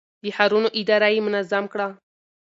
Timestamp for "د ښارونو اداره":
0.23-1.07